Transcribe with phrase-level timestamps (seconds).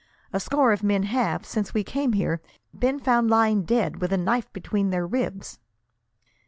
[0.33, 2.41] A score of men have, since we came here,
[2.73, 5.59] been found lying dead with a knife between their ribs."